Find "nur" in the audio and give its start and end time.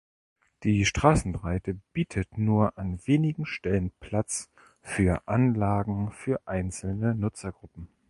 2.35-2.75